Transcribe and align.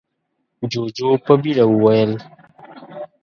جُوجُو 0.71 1.09
په 1.25 1.33
بيړه 1.41 1.65
وويل: 1.69 2.11